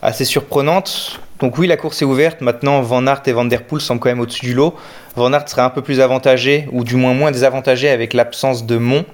assez 0.00 0.24
surprenantes. 0.24 1.20
Donc 1.42 1.58
oui, 1.58 1.66
la 1.66 1.76
course 1.76 2.00
est 2.00 2.04
ouverte. 2.04 2.40
Maintenant, 2.40 2.80
Van 2.82 3.04
Aert 3.04 3.22
et 3.26 3.32
Van 3.32 3.44
Der 3.44 3.64
Poel 3.64 3.82
sont 3.82 3.98
quand 3.98 4.08
même 4.08 4.20
au-dessus 4.20 4.46
du 4.46 4.54
lot. 4.54 4.76
Van 5.16 5.32
Aert 5.32 5.48
serait 5.48 5.62
un 5.62 5.70
peu 5.70 5.82
plus 5.82 6.00
avantagé, 6.00 6.68
ou 6.70 6.84
du 6.84 6.94
moins 6.94 7.14
moins 7.14 7.32
désavantagé 7.32 7.88
avec 7.88 8.14
l'absence 8.14 8.64
de 8.64 8.76
Mont. 8.76 9.04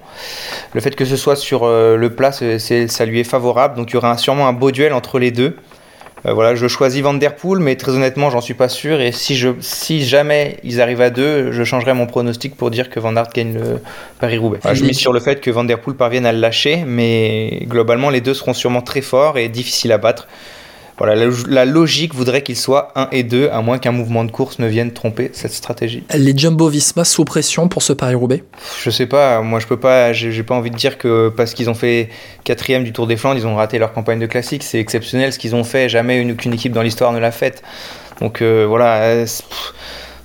Le 0.74 0.80
fait 0.82 0.94
que 0.94 1.06
ce 1.06 1.16
soit 1.16 1.36
sur 1.36 1.64
euh, 1.64 1.96
le 1.96 2.10
plat, 2.10 2.30
ça 2.30 3.06
lui 3.06 3.20
est 3.20 3.24
favorable. 3.24 3.76
Donc 3.76 3.90
il 3.90 3.94
y 3.94 3.96
aura 3.96 4.18
sûrement 4.18 4.46
un 4.46 4.52
beau 4.52 4.70
duel 4.70 4.92
entre 4.92 5.18
les 5.18 5.30
deux. 5.30 5.56
Euh, 6.26 6.34
voilà, 6.34 6.54
je 6.54 6.68
choisis 6.68 7.00
Van 7.00 7.14
Der 7.14 7.34
Poel, 7.34 7.60
mais 7.60 7.76
très 7.76 7.92
honnêtement, 7.92 8.28
j'en 8.28 8.42
suis 8.42 8.52
pas 8.52 8.68
sûr. 8.68 9.00
Et 9.00 9.10
si, 9.10 9.34
je, 9.34 9.48
si 9.60 10.04
jamais 10.04 10.58
ils 10.64 10.82
arrivent 10.82 11.00
à 11.00 11.08
deux, 11.08 11.50
je 11.52 11.64
changerai 11.64 11.94
mon 11.94 12.06
pronostic 12.06 12.58
pour 12.58 12.70
dire 12.70 12.90
que 12.90 13.00
Van 13.00 13.16
Aert 13.16 13.30
gagne 13.34 13.54
le 13.54 13.80
Paris-Roubaix. 14.20 14.58
je 14.74 14.84
mise 14.84 14.98
sur 14.98 15.14
le 15.14 15.20
fait 15.20 15.40
que 15.40 15.50
Van 15.50 15.64
Der 15.64 15.80
Poel 15.80 15.96
parvienne 15.96 16.26
à 16.26 16.32
le 16.32 16.40
lâcher, 16.40 16.84
mais 16.86 17.60
globalement, 17.62 18.10
les 18.10 18.20
deux 18.20 18.34
seront 18.34 18.52
sûrement 18.52 18.82
très 18.82 19.00
forts 19.00 19.38
et 19.38 19.48
difficiles 19.48 19.92
à 19.92 19.98
battre. 19.98 20.28
Voilà, 20.98 21.14
la, 21.48 21.64
logique 21.64 22.14
voudrait 22.14 22.42
qu'il 22.42 22.56
soit 22.56 22.92
1 22.96 23.08
et 23.12 23.22
2, 23.22 23.50
à 23.52 23.62
moins 23.62 23.78
qu'un 23.78 23.92
mouvement 23.92 24.24
de 24.24 24.32
course 24.32 24.58
ne 24.58 24.66
vienne 24.66 24.92
tromper 24.92 25.30
cette 25.32 25.52
stratégie. 25.52 26.02
Les 26.14 26.36
Jumbo 26.36 26.68
Visma 26.68 27.04
sous 27.04 27.24
pression 27.24 27.68
pour 27.68 27.82
ce 27.82 27.92
Paris-Roubaix 27.92 28.42
Je 28.82 28.90
sais 28.90 29.06
pas, 29.06 29.40
moi 29.42 29.60
je 29.60 29.66
peux 29.66 29.78
pas, 29.78 30.12
j'ai 30.12 30.42
pas 30.42 30.56
envie 30.56 30.70
de 30.70 30.76
dire 30.76 30.98
que 30.98 31.28
parce 31.28 31.54
qu'ils 31.54 31.70
ont 31.70 31.74
fait 31.74 32.08
quatrième 32.42 32.82
du 32.82 32.92
Tour 32.92 33.06
des 33.06 33.16
Flandres, 33.16 33.38
ils 33.38 33.46
ont 33.46 33.54
raté 33.54 33.78
leur 33.78 33.92
campagne 33.92 34.18
de 34.18 34.26
classique. 34.26 34.64
C'est 34.64 34.80
exceptionnel 34.80 35.32
ce 35.32 35.38
qu'ils 35.38 35.54
ont 35.54 35.64
fait, 35.64 35.88
jamais 35.88 36.20
une, 36.20 36.32
aucune 36.32 36.52
équipe 36.52 36.72
dans 36.72 36.82
l'histoire 36.82 37.12
ne 37.12 37.18
l'a 37.18 37.32
fait. 37.32 37.62
Donc 38.20 38.42
euh, 38.42 38.66
voilà. 38.66 39.02
Euh, 39.02 39.26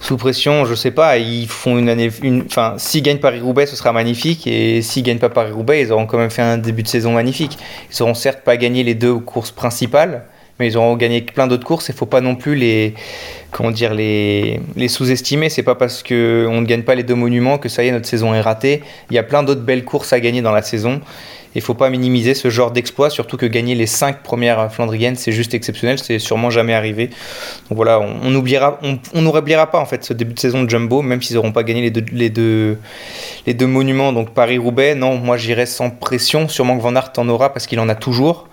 sous 0.03 0.17
pression, 0.17 0.65
je 0.65 0.75
sais 0.75 0.91
pas, 0.91 1.17
ils 1.17 1.47
font 1.47 1.77
une 1.77 1.87
année. 1.87 2.11
Une, 2.21 2.43
enfin, 2.45 2.73
s'ils 2.77 3.01
gagnent 3.01 3.19
Paris-Roubaix, 3.19 3.67
ce 3.67 3.77
sera 3.77 3.93
magnifique. 3.93 4.45
Et 4.47 4.81
s'ils 4.81 5.01
gagnent 5.01 5.17
pas 5.17 5.29
Paris-Roubaix, 5.29 5.81
ils 5.81 5.93
auront 5.93 6.05
quand 6.05 6.17
même 6.17 6.29
fait 6.29 6.41
un 6.41 6.57
début 6.57 6.83
de 6.83 6.89
saison 6.89 7.13
magnifique. 7.13 7.57
Ils 7.89 8.03
auront 8.03 8.13
certes 8.13 8.41
pas 8.43 8.57
gagné 8.57 8.83
les 8.83 8.95
deux 8.95 9.15
courses 9.15 9.51
principales, 9.51 10.25
mais 10.59 10.67
ils 10.67 10.77
auront 10.77 10.95
gagné 10.95 11.21
plein 11.21 11.47
d'autres 11.47 11.65
courses. 11.65 11.89
Il 11.89 11.95
faut 11.95 12.05
pas 12.05 12.21
non 12.21 12.35
plus 12.35 12.55
les, 12.55 12.93
comment 13.51 13.71
dire, 13.71 13.93
les, 13.93 14.59
sous-estimer. 14.87 15.49
C'est 15.49 15.63
pas 15.63 15.75
parce 15.75 16.03
que 16.03 16.47
on 16.49 16.61
ne 16.61 16.65
gagne 16.65 16.83
pas 16.83 16.95
les 16.95 17.03
deux 17.03 17.15
monuments 17.15 17.57
que 17.57 17.69
ça 17.69 17.83
y 17.83 17.87
est, 17.87 17.91
notre 17.91 18.07
saison 18.07 18.33
est 18.33 18.41
ratée. 18.41 18.83
Il 19.09 19.15
y 19.15 19.19
a 19.19 19.23
plein 19.23 19.43
d'autres 19.43 19.61
belles 19.61 19.85
courses 19.85 20.13
à 20.13 20.19
gagner 20.19 20.41
dans 20.41 20.51
la 20.51 20.61
saison. 20.61 21.01
Il 21.55 21.61
faut 21.61 21.75
pas 21.75 21.89
minimiser 21.89 22.33
ce 22.33 22.49
genre 22.49 22.71
d'exploit, 22.71 23.11
surtout 23.11 23.37
que 23.37 23.45
gagner 23.45 23.75
les 23.75 23.85
cinq 23.85 24.23
premières 24.23 24.73
Flandriennes, 24.73 25.15
c'est 25.15 25.31
juste 25.31 25.53
exceptionnel, 25.53 25.99
c'est 25.99 26.17
sûrement 26.17 26.49
jamais 26.49 26.73
arrivé. 26.73 27.07
Donc 27.69 27.75
voilà, 27.75 27.99
on 27.99 28.31
n'oubliera, 28.31 28.79
on 29.13 29.21
n'oubliera 29.21 29.69
pas 29.69 29.79
en 29.79 29.85
fait 29.85 30.03
ce 30.03 30.13
début 30.13 30.33
de 30.33 30.39
saison 30.39 30.63
de 30.63 30.69
Jumbo, 30.69 31.03
même 31.03 31.21
s'ils 31.21 31.35
n'auront 31.35 31.51
pas 31.51 31.61
gagné 31.61 31.81
les 31.81 31.91
deux, 31.91 32.05
les 32.11 32.31
deux, 32.31 32.79
les 33.45 33.53
deux 33.53 33.67
monuments. 33.67 34.13
Donc 34.13 34.31
Paris-Roubaix, 34.31 34.95
non, 34.95 35.17
moi 35.17 35.37
j'irai 35.37 35.67
sans 35.67 35.91
pression. 35.91 36.47
Sûrement 36.47 36.75
que 36.75 36.81
Van 36.81 36.95
Aert 36.95 37.11
en 37.17 37.29
aura 37.29 37.53
parce 37.53 37.67
qu'il 37.67 37.79
en 37.79 37.87
a 37.87 37.95
toujours. 37.95 38.47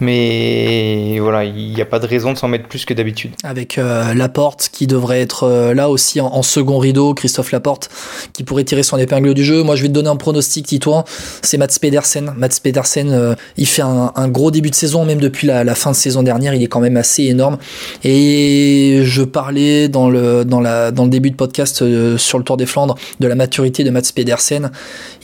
Mais 0.00 1.18
voilà, 1.20 1.44
il 1.44 1.72
n'y 1.72 1.80
a 1.80 1.86
pas 1.86 1.98
de 1.98 2.06
raison 2.06 2.32
de 2.32 2.38
s'en 2.38 2.48
mettre 2.48 2.68
plus 2.68 2.84
que 2.84 2.92
d'habitude. 2.92 3.32
Avec 3.44 3.78
euh, 3.78 4.12
Laporte 4.12 4.68
qui 4.70 4.86
devrait 4.86 5.20
être 5.20 5.44
euh, 5.44 5.74
là 5.74 5.88
aussi 5.88 6.20
en, 6.20 6.42
second 6.42 6.78
rideau, 6.78 7.14
Christophe 7.14 7.52
Laporte 7.52 7.88
qui 8.32 8.44
pourrait 8.44 8.64
tirer 8.64 8.82
son 8.82 8.98
épingle 8.98 9.32
du 9.32 9.44
jeu. 9.44 9.62
Moi 9.62 9.74
je 9.74 9.82
vais 9.82 9.88
te 9.88 9.94
donner 9.94 10.08
un 10.08 10.16
pronostic 10.16 10.66
Titouan, 10.66 11.04
c'est 11.42 11.56
Mats 11.56 11.78
Pedersen. 11.80 12.34
Mats 12.36 12.60
Pedersen, 12.62 13.10
euh, 13.10 13.34
il 13.56 13.66
fait 13.66 13.82
un, 13.82 14.28
gros 14.28 14.50
début 14.50 14.70
de 14.70 14.74
saison, 14.74 15.04
même 15.04 15.20
depuis 15.20 15.46
la, 15.46 15.74
fin 15.74 15.92
de 15.92 15.96
saison 15.96 16.22
dernière, 16.22 16.54
il 16.54 16.62
est 16.62 16.68
quand 16.68 16.80
même 16.80 16.96
assez 16.96 17.24
énorme. 17.24 17.58
Et 18.04 19.00
je 19.04 19.22
parlais 19.22 19.88
dans 19.88 20.10
le, 20.10 20.44
dans 20.44 20.60
la, 20.60 20.90
dans 20.90 21.04
le 21.04 21.10
début 21.10 21.30
de 21.30 21.36
podcast 21.36 21.76
sur 22.16 22.38
le 22.38 22.44
Tour 22.44 22.56
des 22.56 22.66
Flandres 22.66 22.96
de 23.20 23.26
la 23.26 23.34
maturité 23.34 23.84
de 23.84 23.90
Mats 23.90 24.12
Pedersen. 24.14 24.70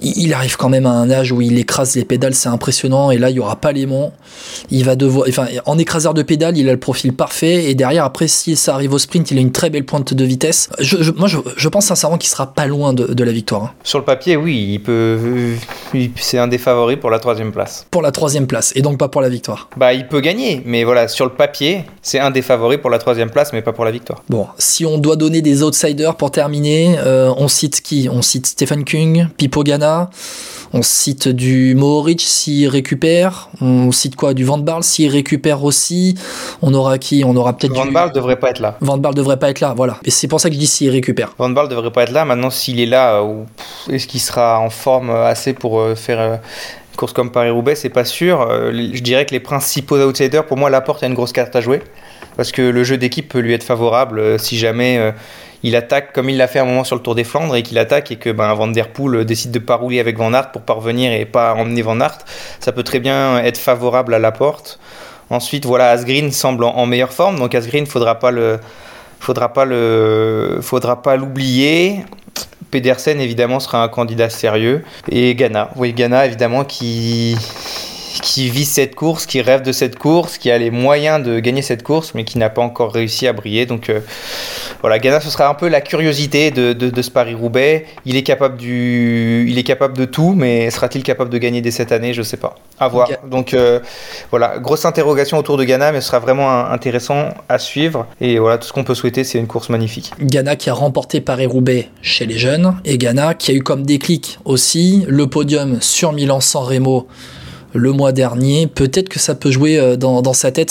Il, 0.00 0.16
il, 0.16 0.34
arrive 0.34 0.56
quand 0.56 0.68
même 0.68 0.86
à 0.86 0.92
un 0.92 1.10
âge 1.10 1.32
où 1.32 1.40
il 1.40 1.58
écrase 1.58 1.94
les 1.96 2.04
pédales, 2.04 2.34
c'est 2.34 2.48
impressionnant. 2.48 3.10
Et 3.10 3.18
là, 3.18 3.30
il 3.30 3.36
y 3.36 3.40
aura 3.40 3.56
pas 3.56 3.72
les 3.72 3.86
monts 3.86 4.12
il 4.70 4.84
va 4.84 4.96
devoir, 4.96 5.26
enfin, 5.28 5.46
en 5.66 5.78
écraseur 5.78 6.14
de 6.14 6.22
pédale, 6.22 6.56
il 6.56 6.68
a 6.68 6.72
le 6.72 6.78
profil 6.78 7.12
parfait. 7.12 7.64
Et 7.64 7.74
derrière, 7.74 8.04
après, 8.04 8.28
si 8.28 8.56
ça 8.56 8.74
arrive 8.74 8.92
au 8.92 8.98
sprint, 8.98 9.30
il 9.30 9.38
a 9.38 9.40
une 9.40 9.52
très 9.52 9.70
belle 9.70 9.84
pointe 9.84 10.14
de 10.14 10.24
vitesse. 10.24 10.68
Je, 10.78 11.10
moi, 11.12 11.28
je, 11.28 11.68
pense 11.68 11.86
sincèrement 11.86 12.18
qu'il 12.18 12.30
sera 12.30 12.52
pas 12.52 12.66
loin 12.66 12.92
de, 12.92 13.24
la 13.24 13.32
victoire. 13.32 13.64
Hein. 13.64 13.70
Sur 13.84 13.98
le 13.98 14.04
papier, 14.04 14.36
oui, 14.36 14.72
il 14.72 14.80
peut. 14.80 15.18
C'est 16.16 16.38
un 16.38 16.48
des 16.48 16.58
favoris 16.58 16.98
pour 16.98 17.10
la 17.10 17.18
troisième 17.18 17.52
place. 17.52 17.86
Pour 17.90 18.02
la 18.02 18.10
troisième 18.10 18.46
place, 18.46 18.72
et 18.74 18.82
donc 18.82 18.98
pas 18.98 19.08
pour 19.08 19.20
la 19.20 19.28
victoire. 19.28 19.68
Bah, 19.76 19.94
il 19.94 20.08
peut 20.08 20.20
gagner, 20.20 20.62
mais 20.64 20.84
voilà, 20.84 21.08
sur 21.08 21.24
le 21.24 21.32
papier, 21.32 21.84
c'est 22.02 22.18
un 22.18 22.30
des 22.30 22.42
favoris 22.42 22.78
pour 22.78 22.90
la 22.90 22.98
troisième 22.98 23.30
place, 23.30 23.52
mais 23.52 23.62
pas 23.62 23.72
pour 23.72 23.84
la 23.84 23.90
victoire. 23.90 24.22
Bon, 24.28 24.46
si 24.58 24.84
on 24.84 24.98
doit 24.98 25.16
donner 25.16 25.42
des 25.42 25.62
outsiders 25.62 26.16
pour 26.16 26.30
terminer, 26.30 26.96
euh, 26.98 27.32
on 27.36 27.48
cite 27.48 27.80
qui? 27.80 28.08
On 28.10 28.22
cite 28.22 28.46
Stephen 28.46 28.84
Kung, 28.84 29.28
Pipo 29.36 29.62
Gana. 29.62 30.10
On 30.74 30.80
cite 30.80 31.28
du 31.28 31.74
Mohoric 31.74 32.22
s'il 32.22 32.66
récupère. 32.66 33.50
On 33.60 33.92
cite 33.92 34.16
quoi? 34.16 34.32
Du 34.32 34.44
Van 34.44 34.56
Barl 34.56 34.82
s'il 34.82 35.10
récupère 35.10 35.64
aussi. 35.64 36.14
On 36.62 36.72
aura 36.72 36.96
qui? 36.96 37.24
On 37.26 37.36
aura 37.36 37.52
peut-être 37.52 37.74
Van 37.74 37.84
du... 37.84 37.92
Barl 37.92 38.10
devrait 38.12 38.38
pas 38.38 38.50
être 38.50 38.60
là. 38.60 38.78
Van 38.80 38.96
Barl 38.96 39.14
devrait 39.14 39.38
pas 39.38 39.50
être 39.50 39.60
là, 39.60 39.74
voilà. 39.76 39.98
Et 40.04 40.10
c'est 40.10 40.28
pour 40.28 40.40
ça 40.40 40.48
que 40.48 40.54
je 40.54 40.60
dis 40.60 40.66
s'il 40.66 40.88
récupère. 40.88 41.34
Van 41.36 41.50
Barl 41.50 41.68
devrait 41.68 41.92
pas 41.92 42.04
être 42.04 42.12
là. 42.12 42.24
Maintenant, 42.24 42.48
s'il 42.48 42.80
est 42.80 42.86
là, 42.86 43.20
euh, 43.20 43.44
est-ce 43.90 44.06
qu'il 44.06 44.20
sera 44.20 44.60
en 44.60 44.70
forme 44.70 45.10
assez 45.10 45.52
pour 45.52 45.78
euh, 45.78 45.94
faire 45.94 46.18
une 46.18 46.32
euh, 46.32 46.96
course 46.96 47.12
comme 47.12 47.30
Paris-Roubaix? 47.30 47.74
C'est 47.74 47.90
pas 47.90 48.06
sûr. 48.06 48.48
Je 48.72 49.00
dirais 49.02 49.26
que 49.26 49.32
les 49.32 49.40
principaux 49.40 49.98
outsiders, 49.98 50.46
pour 50.46 50.56
moi, 50.56 50.70
Laporte 50.70 51.02
a 51.02 51.06
une 51.06 51.14
grosse 51.14 51.32
carte 51.32 51.54
à 51.54 51.60
jouer. 51.60 51.82
Parce 52.38 52.50
que 52.50 52.62
le 52.62 52.82
jeu 52.82 52.96
d'équipe 52.96 53.28
peut 53.28 53.40
lui 53.40 53.52
être 53.52 53.62
favorable 53.62 54.38
si 54.38 54.56
jamais 54.56 55.12
il 55.62 55.76
attaque 55.76 56.12
comme 56.12 56.28
il 56.28 56.36
l'a 56.36 56.48
fait 56.48 56.58
un 56.58 56.64
moment 56.64 56.84
sur 56.84 56.96
le 56.96 57.02
Tour 57.02 57.14
des 57.14 57.24
Flandres 57.24 57.56
et 57.56 57.62
qu'il 57.62 57.78
attaque 57.78 58.10
et 58.10 58.16
que 58.16 58.30
ben, 58.30 58.52
Van 58.54 58.68
Der 58.68 58.88
Poel 58.88 59.24
décide 59.24 59.50
de 59.50 59.58
pas 59.58 59.76
rouler 59.76 60.00
avec 60.00 60.16
Van 60.18 60.32
Aert 60.32 60.52
pour 60.52 60.62
parvenir 60.62 61.12
et 61.12 61.24
pas 61.24 61.54
emmener 61.54 61.82
Van 61.82 62.00
Aert, 62.00 62.18
ça 62.60 62.72
peut 62.72 62.82
très 62.82 63.00
bien 63.00 63.38
être 63.38 63.58
favorable 63.58 64.14
à 64.14 64.18
la 64.18 64.32
porte. 64.32 64.78
Ensuite, 65.30 65.64
voilà, 65.64 65.90
Asgreen 65.90 66.30
semble 66.30 66.64
en, 66.64 66.84
meilleure 66.86 67.12
forme, 67.12 67.38
donc 67.38 67.54
Asgreen 67.54 67.86
faudra 67.86 68.18
pas 68.18 68.30
le 68.30 68.58
faudra 69.20 69.52
pas 69.52 69.64
le 69.64 70.58
faudra 70.62 71.00
pas 71.02 71.16
l'oublier. 71.16 72.04
Pedersen 72.70 73.20
évidemment 73.20 73.60
sera 73.60 73.82
un 73.82 73.88
candidat 73.88 74.30
sérieux 74.30 74.82
et 75.10 75.34
Ghana, 75.34 75.70
oui 75.76 75.92
Ghana 75.92 76.24
évidemment 76.24 76.64
qui 76.64 77.36
qui 78.20 78.50
vit 78.50 78.64
cette 78.64 78.94
course, 78.94 79.26
qui 79.26 79.40
rêve 79.40 79.62
de 79.62 79.72
cette 79.72 79.98
course, 79.98 80.38
qui 80.38 80.50
a 80.50 80.58
les 80.58 80.70
moyens 80.70 81.22
de 81.22 81.40
gagner 81.40 81.62
cette 81.62 81.82
course, 81.82 82.14
mais 82.14 82.24
qui 82.24 82.38
n'a 82.38 82.50
pas 82.50 82.62
encore 82.62 82.92
réussi 82.92 83.26
à 83.26 83.32
briller. 83.32 83.66
Donc 83.66 83.88
euh, 83.88 84.00
voilà, 84.80 84.98
Ghana, 84.98 85.20
ce 85.20 85.30
sera 85.30 85.48
un 85.48 85.54
peu 85.54 85.68
la 85.68 85.80
curiosité 85.80 86.50
de, 86.50 86.72
de, 86.72 87.02
ce 87.02 87.10
Paris-Roubaix. 87.10 87.86
Il 88.04 88.16
est 88.16 88.22
capable 88.22 88.56
du, 88.56 89.46
il 89.48 89.58
est 89.58 89.62
capable 89.62 89.96
de 89.96 90.04
tout, 90.04 90.34
mais 90.36 90.70
sera-t-il 90.70 91.02
capable 91.02 91.30
de 91.30 91.38
gagner 91.38 91.60
dès 91.60 91.70
cette 91.70 91.92
année? 91.92 92.12
Je 92.12 92.22
sais 92.22 92.36
pas. 92.36 92.56
À 92.78 92.88
voir. 92.88 93.08
Donc 93.28 93.54
euh, 93.54 93.80
voilà, 94.30 94.58
grosse 94.58 94.84
interrogation 94.84 95.38
autour 95.38 95.56
de 95.56 95.64
Ghana, 95.64 95.92
mais 95.92 96.00
ce 96.00 96.08
sera 96.08 96.18
vraiment 96.18 96.66
intéressant 96.66 97.28
à 97.48 97.58
suivre. 97.58 98.06
Et 98.20 98.38
voilà, 98.38 98.58
tout 98.58 98.66
ce 98.66 98.72
qu'on 98.72 98.84
peut 98.84 98.94
souhaiter, 98.94 99.24
c'est 99.24 99.38
une 99.38 99.46
course 99.46 99.68
magnifique. 99.68 100.12
Ghana 100.20 100.56
qui 100.56 100.70
a 100.70 100.74
remporté 100.74 101.20
Paris-Roubaix 101.20 101.88
chez 102.02 102.26
les 102.26 102.38
jeunes, 102.38 102.76
et 102.84 102.98
Ghana 102.98 103.34
qui 103.34 103.52
a 103.52 103.54
eu 103.54 103.62
comme 103.62 103.84
déclic 103.84 104.38
aussi 104.44 105.04
le 105.08 105.26
podium 105.26 105.80
sur 105.80 106.12
Milan-San 106.12 106.64
Remo 106.64 107.06
le 107.74 107.92
mois 107.92 108.12
dernier. 108.12 108.66
Peut-être 108.66 109.08
que 109.08 109.18
ça 109.18 109.34
peut 109.34 109.50
jouer 109.50 109.78
euh, 109.78 109.96
dans, 109.96 110.32
sa 110.32 110.52
tête 110.52 110.70